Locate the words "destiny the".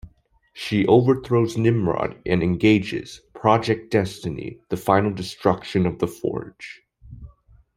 3.91-4.75